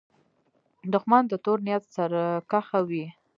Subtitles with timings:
[0.93, 3.05] دښمن د تور نیت سرکښه وي